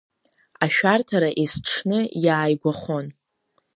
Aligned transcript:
Ашәарҭара 0.63 1.29
есҽны 1.43 1.99
иааигәахон. 2.25 3.05